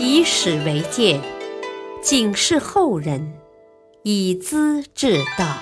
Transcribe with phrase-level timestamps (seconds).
[0.00, 1.20] 以史为鉴，
[2.00, 3.36] 警示后人，
[4.04, 5.56] 以资治道。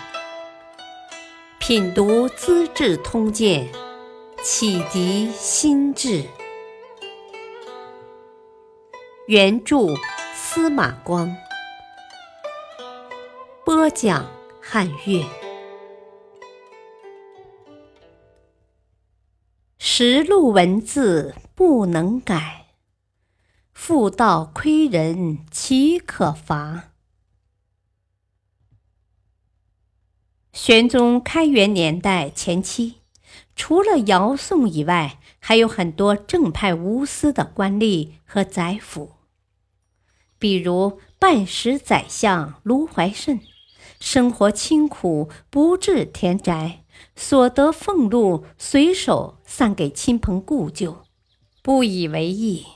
[1.59, 3.67] 品读《资治通鉴》，
[4.43, 6.23] 启迪心智。
[9.27, 9.95] 原著
[10.35, 11.35] 司马光，
[13.65, 14.27] 播讲
[14.61, 15.25] 汉乐。
[19.79, 22.66] 实录文字不能改，
[23.89, 26.91] 妇道亏人岂可伐？
[30.53, 32.97] 玄宗开元年代前期，
[33.55, 39.13] 除了姚宋以外，还有很多正派无私的官吏和宰辅。
[40.41, 43.39] 比如半食宰相卢怀慎，
[44.01, 46.83] 生活清苦，不置田宅，
[47.15, 51.05] 所得俸禄随手散给亲朋故旧，
[51.63, 52.67] 不以为意。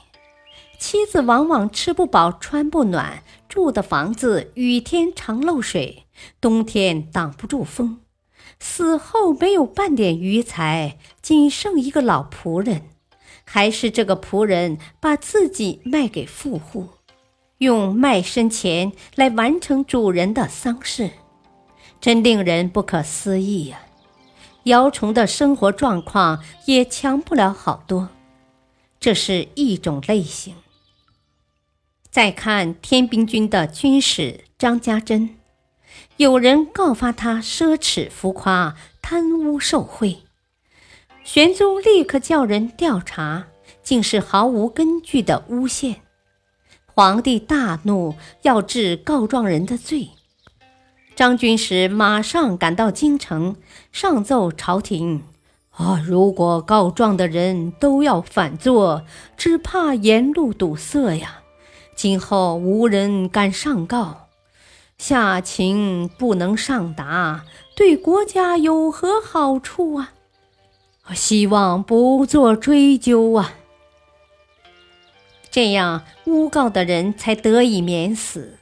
[0.81, 6.07] 妻子往往吃不饱穿不暖，住的房子雨天常漏水，
[6.41, 8.01] 冬天挡不住风。
[8.59, 12.81] 死后没有半点余财，仅剩一个老仆人，
[13.45, 16.89] 还是这个仆人把自己卖给富户。
[17.59, 21.11] 用卖身钱来完成主人的丧事，
[22.01, 23.81] 真令人不可思议呀！
[24.63, 28.09] 姚崇的生活状况也强不了好多，
[28.99, 30.55] 这是一种类型。
[32.11, 35.37] 再看天兵军的军使张家珍，
[36.17, 40.23] 有人告发他奢侈浮夸、贪污受贿，
[41.23, 43.47] 玄宗立刻叫人调查，
[43.81, 46.01] 竟是毫无根据的诬陷。
[46.85, 50.09] 皇帝大怒，要治告状人的罪。
[51.15, 53.55] 张军时马上赶到京城，
[53.93, 55.23] 上奏朝廷：
[55.69, 59.05] 啊，如果告状的人都要反坐，
[59.37, 61.40] 只怕沿路堵塞呀，
[62.01, 64.27] 今后无人敢上告。
[64.97, 67.45] 下情不能上达，
[67.75, 70.13] 对国家有何好处啊？
[71.13, 73.53] 希望不做追究啊。
[75.51, 78.57] 这样诬告的人才得以免死。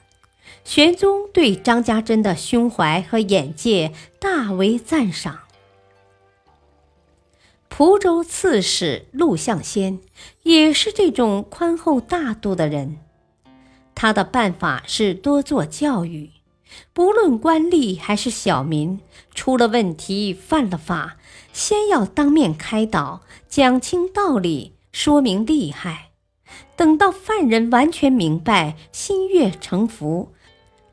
[0.65, 5.39] 玄宗对张家珍的胸怀和眼界大为赞赏。
[7.69, 9.99] 蒲州刺史陆象先
[10.43, 12.97] 也是这种宽厚大度的人，
[14.01, 16.29] 他的办法是多做教育，
[16.93, 19.01] 不论官吏还是小民，
[19.35, 21.17] 出了问题犯了法，
[21.51, 26.11] 先要当面开导，讲清道理，说明利害。
[26.77, 30.31] 等到犯人完全明白、心悦诚服，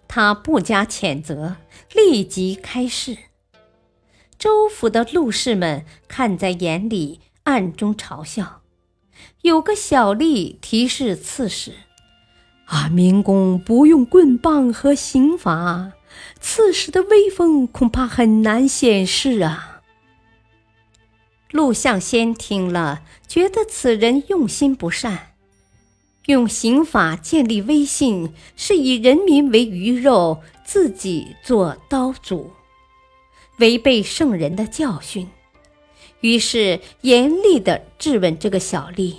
[0.09, 1.59] 他不加谴责，
[1.95, 3.17] 立即开释。
[4.37, 8.63] 州府的陆氏们看在眼里，暗中嘲笑。
[9.43, 11.73] 有个小吏提示刺史
[12.67, 15.93] ：“啊，明公不用棍棒和刑罚，
[16.41, 19.81] 刺史的威风恐怕很难显示啊。”
[21.53, 25.33] 陆象先听了，觉得此人用心不善。
[26.27, 32.49] 用刑法建立威信，是以人民为鱼肉，自己做刀俎，
[33.59, 35.29] 违背圣人的教训。
[36.21, 39.15] 于是严厉地质问这个小吏：“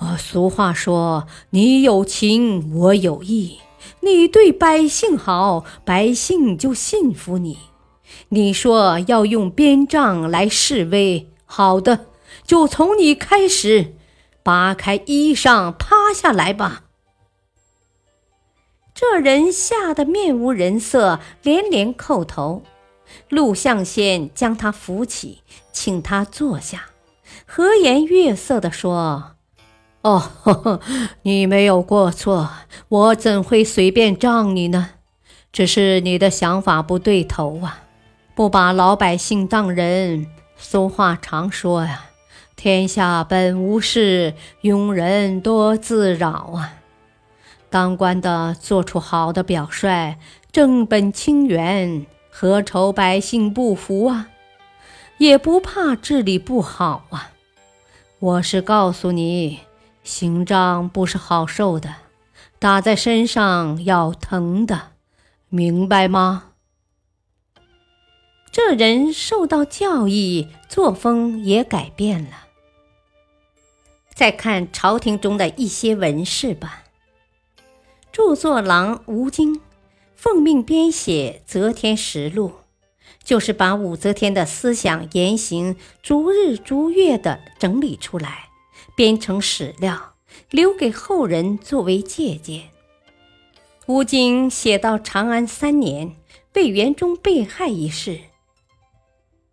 [0.00, 3.58] 啊，俗话说，你有情，我有义。
[4.00, 7.58] 你对百姓好，百姓就信服你。
[8.30, 12.06] 你说要用鞭杖来示威，好的，
[12.46, 13.94] 就从你开始。”
[14.42, 16.84] 扒开衣裳，趴下来吧！
[18.94, 22.62] 这人吓得面无人色，连连叩头。
[23.28, 26.86] 陆象先将他扶起，请他坐下，
[27.44, 29.36] 和颜悦色地说
[30.02, 30.80] ：“哦，呵呵，
[31.22, 32.50] 你没有过错，
[32.88, 34.90] 我怎会随便杖你呢？
[35.52, 37.82] 只是你的想法不对头啊，
[38.34, 40.26] 不把老百姓当人。
[40.56, 42.06] 俗话常说呀。”
[42.56, 44.34] 天下本无事，
[44.64, 46.74] 庸人多自扰啊！
[47.70, 50.18] 当官的做出好的表率，
[50.52, 54.28] 正本清源，何愁百姓不服啊？
[55.16, 57.30] 也不怕治理不好啊！
[58.18, 59.60] 我是告诉你，
[60.02, 61.94] 刑杖不是好受的，
[62.58, 64.92] 打在身上要疼的，
[65.48, 66.52] 明白吗？
[68.52, 72.48] 这人受到教育，作风也改变了。
[74.12, 76.82] 再看朝廷中的一些文士吧。
[78.12, 79.60] 著作郎吴京
[80.16, 82.48] 奉命编写《则天实录》，
[83.22, 88.49] 就是把武则天的思想言行逐日逐月地整理出来，
[89.00, 90.12] 编成史料，
[90.50, 92.64] 留给后人作为借鉴。
[93.86, 96.14] 吴京写到长安三年，
[96.54, 98.20] 魏元忠被害一事。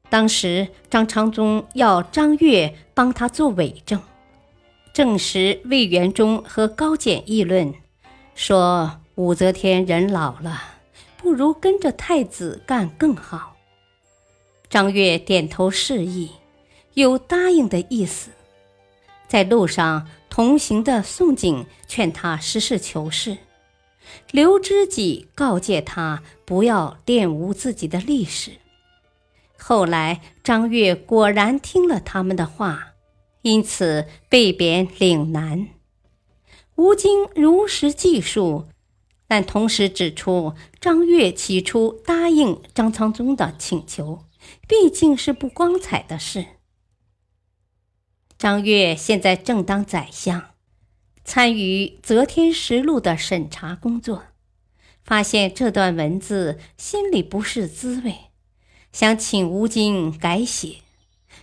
[0.09, 4.01] 当时张昌宗要张悦帮他做伪证，
[4.91, 7.73] 证实魏元忠和高简议论，
[8.35, 10.61] 说武则天人老了，
[11.15, 13.55] 不如跟着太子干更好。
[14.69, 16.31] 张悦点头示意，
[16.95, 18.31] 有答应的意思。
[19.27, 23.37] 在路上同行的宋璟劝他实事求是，
[24.31, 28.51] 刘知己告诫他不要玷污自己的历史。
[29.59, 32.93] 后来，张悦果然听了他们的话，
[33.41, 35.67] 因此被贬岭南。
[36.75, 38.67] 吴京如实记述，
[39.27, 44.23] 但同时指出，张悦起初答应张苍宗的请求，
[44.67, 46.45] 毕竟是不光彩的事。
[48.37, 50.51] 张悦现在正当宰相，
[51.25, 54.25] 参与《择天实录》的审查工作，
[55.03, 58.15] 发现这段文字，心里不是滋味。
[58.93, 60.77] 想请吴京改写，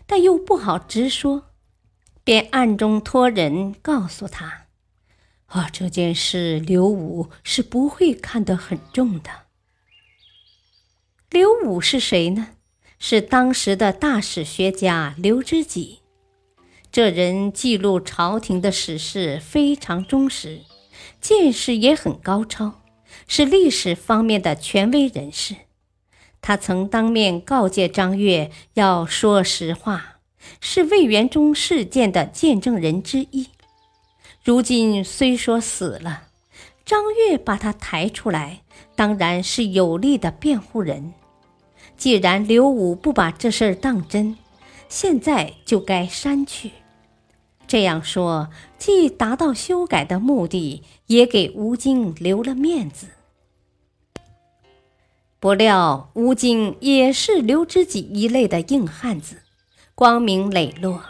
[0.06, 1.50] 但又不好直说，
[2.22, 4.66] 便暗中托人告诉他
[5.46, 9.30] ：“啊，这件事刘武是不会看得很重的。”
[11.28, 12.50] 刘武是谁呢？
[13.00, 16.03] 是当时的大史学家刘知己。
[16.94, 20.60] 这人记录朝廷的史事非常忠实，
[21.20, 22.82] 见识也很高超，
[23.26, 25.56] 是历史方面的权威人士。
[26.40, 30.18] 他曾当面告诫张悦要说实话，
[30.60, 33.48] 是魏元忠事件的见证人之一。
[34.44, 36.28] 如今虽说死了，
[36.84, 38.60] 张悦把他抬出来，
[38.94, 41.12] 当然是有力的辩护人。
[41.96, 44.38] 既然刘武不把这事儿当真，
[44.88, 46.70] 现在就该删去。
[47.66, 53.06] 这样说，既达到修改的目的，也给吴京留了面子。
[55.40, 59.42] 不料吴京也是刘知己一类的硬汉子，
[59.94, 61.02] 光明磊落。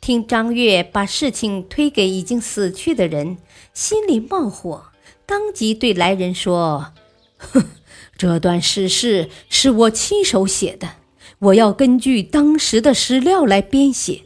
[0.00, 3.38] 听张悦把事情推给已经死去的人，
[3.74, 4.84] 心里冒火，
[5.26, 6.92] 当即对来人说
[7.36, 7.64] ：“哼，
[8.16, 10.96] 这段史事是我亲手写的，
[11.40, 14.22] 我要根据当时的史料来编写。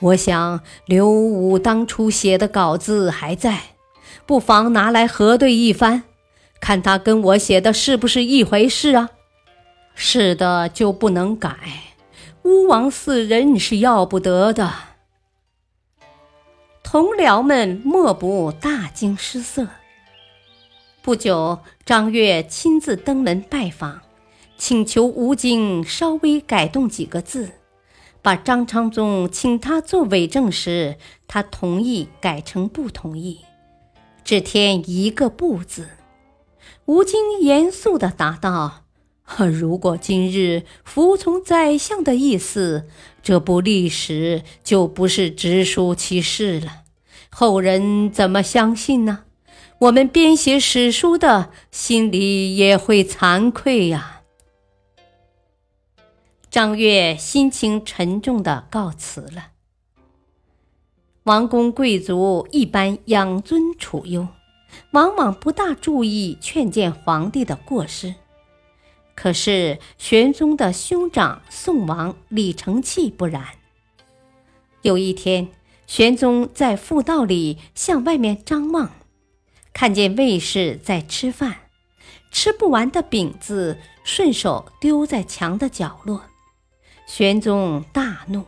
[0.00, 3.60] 我想刘武当初写的稿子还在，
[4.26, 6.04] 不妨拿来核对一番。”
[6.60, 9.08] 看他跟我写的是不是一回事啊？
[9.94, 11.56] 是的，就不能改。
[12.42, 14.70] 巫王四人是要不得的。
[16.82, 19.68] 同僚们莫不大惊失色。
[21.02, 24.02] 不久，张悦亲自登门拜访，
[24.58, 27.52] 请求吴京稍微改动几个字，
[28.22, 30.96] 把张昌宗请他做伪证时，
[31.26, 33.40] 他同意改成不同意，
[34.22, 35.88] 只添一个“不”字。
[36.84, 38.84] 吴京严肃地答道
[39.50, 42.86] ：“如果今日服从宰相的意思，
[43.22, 46.82] 这部历史就不是直抒其事了，
[47.30, 49.20] 后人怎么相信呢？
[49.78, 54.18] 我们编写史书的心里也会惭愧呀。”
[56.50, 59.52] 张悦心情沉重的告辞了。
[61.24, 64.28] 王公贵族一般养尊处优。
[64.92, 68.14] 往往不大注意劝谏皇帝的过失，
[69.16, 73.44] 可是玄宗的兄长宋王李承器不然。
[74.82, 75.48] 有一天，
[75.88, 78.92] 玄宗在复道里向外面张望，
[79.72, 81.62] 看见卫士在吃饭，
[82.30, 86.22] 吃不完的饼子顺手丢在墙的角落。
[87.12, 88.44] 玄宗大怒，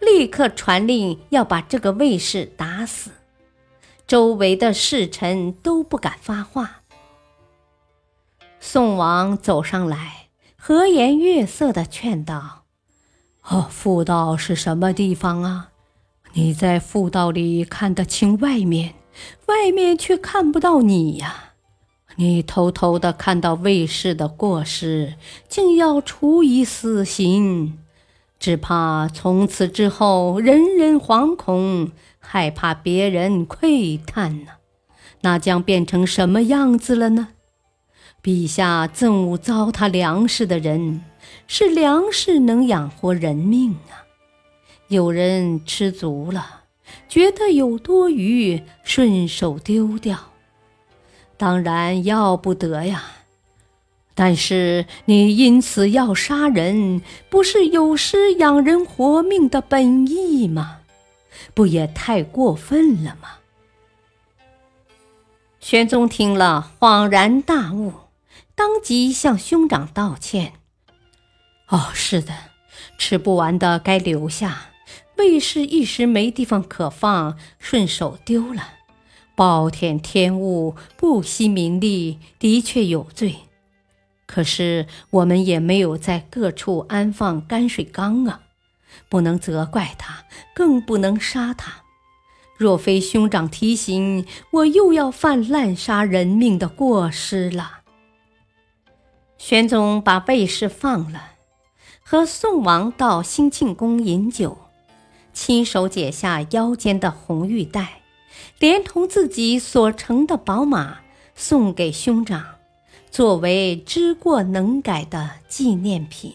[0.00, 3.12] 立刻传令要把这个卫士打死。
[4.08, 6.80] 周围的侍臣都不敢发话。
[8.58, 12.64] 宋王走上来，和颜悦色地劝道
[13.48, 15.68] ：“哦，妇道是什么地方啊？
[16.32, 18.94] 你在妇道里看得清外面，
[19.46, 21.52] 外面却看不到你呀！
[22.16, 25.14] 你偷偷地看到卫士的过失，
[25.48, 27.78] 竟要处以死刑，
[28.42, 31.92] 只怕从此之后人人惶恐。”
[32.24, 34.52] 害怕别人窥探呢，
[35.22, 37.28] 那将变成什么样子了呢？
[38.22, 41.02] 陛下憎恶糟蹋粮食的人，
[41.48, 44.06] 是粮食能养活人命啊！
[44.86, 46.62] 有人吃足了，
[47.08, 50.16] 觉得有多余，顺手丢掉，
[51.36, 53.02] 当然要不得呀。
[54.14, 57.00] 但是你因此要杀人，
[57.30, 60.80] 不是有失养人活命的本意吗？
[61.54, 63.28] 不也太过分了吗？
[65.60, 67.92] 玄宗听了，恍然大悟，
[68.54, 70.54] 当即向兄长道歉
[71.68, 72.34] ：“哦，是的，
[72.98, 74.70] 吃不完的该留下，
[75.16, 78.74] 卫士一时没地方可放，顺手丢了。
[79.34, 83.36] 暴殄天物，不惜名利，的确有罪。
[84.32, 88.40] 可是我们也没有在各处安放泔水缸啊，
[89.10, 90.24] 不能责怪他，
[90.54, 91.82] 更不能杀他。”
[92.56, 97.80] 若非兄长提醒，我又要犯滥杀人命的过失了。
[99.36, 101.32] 玄宗把卫士放了，
[102.02, 104.56] 和宋王到兴庆宫饮酒，
[105.34, 108.00] 亲手解下腰间的红玉带，
[108.58, 111.00] 连同自己所乘的宝马
[111.34, 112.42] 送给兄长，
[113.12, 116.34] 作为知过能改的纪念品。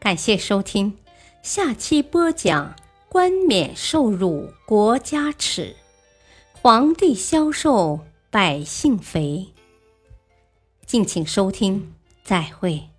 [0.00, 0.98] 感谢收听，
[1.42, 2.74] 下期播讲。
[3.08, 5.74] 冠冕受辱国家耻，
[6.60, 9.46] 皇帝消瘦百姓肥。
[10.84, 12.90] 敬请收听，再会。